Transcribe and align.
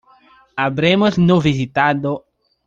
Habremos 0.55 1.19
no 1.19 1.39
visitado 1.39 2.25